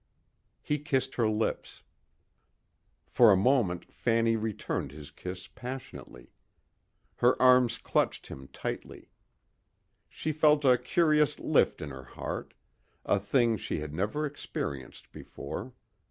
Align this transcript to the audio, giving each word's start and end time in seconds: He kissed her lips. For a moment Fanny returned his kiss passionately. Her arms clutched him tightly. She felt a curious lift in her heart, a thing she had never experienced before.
He 0.63 0.79
kissed 0.79 1.13
her 1.13 1.29
lips. 1.29 1.83
For 3.05 3.31
a 3.31 3.37
moment 3.37 3.93
Fanny 3.93 4.35
returned 4.35 4.91
his 4.91 5.11
kiss 5.11 5.45
passionately. 5.45 6.31
Her 7.17 7.39
arms 7.39 7.77
clutched 7.77 8.25
him 8.25 8.47
tightly. 8.47 9.11
She 10.09 10.31
felt 10.31 10.65
a 10.65 10.79
curious 10.79 11.37
lift 11.37 11.83
in 11.83 11.91
her 11.91 12.03
heart, 12.05 12.55
a 13.05 13.19
thing 13.19 13.57
she 13.57 13.79
had 13.81 13.93
never 13.93 14.25
experienced 14.25 15.11
before. 15.11 15.71